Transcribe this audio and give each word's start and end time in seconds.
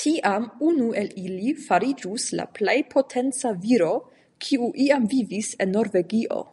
Tiam 0.00 0.46
unu 0.68 0.86
el 1.02 1.10
ili 1.24 1.52
fariĝus 1.66 2.24
la 2.40 2.46
plej 2.58 2.76
potenca 2.96 3.54
viro, 3.68 3.92
kiu 4.46 4.72
iam 4.88 5.08
vivis 5.16 5.54
en 5.66 5.74
Norvegio. 5.78 6.44